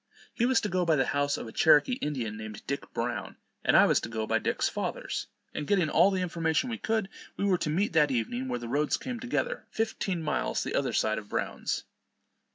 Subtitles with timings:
[0.33, 3.77] He was to go by the house of a Cherokee Indian, named Dick Brown, and
[3.77, 7.45] I was to go by Dick's father's; and getting all the information we could, we
[7.45, 11.19] were to meet that evening where the roads came together, fifteen miles the other side
[11.19, 11.83] of Brown's.